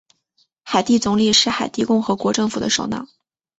[0.63, 3.05] 海地总理是海地共和国政府的首脑。